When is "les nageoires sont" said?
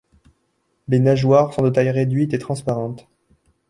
0.87-1.61